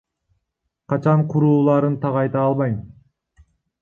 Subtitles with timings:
[0.93, 2.81] Качан курулаарын так айта албайм.